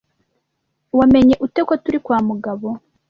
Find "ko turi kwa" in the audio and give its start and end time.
1.67-2.17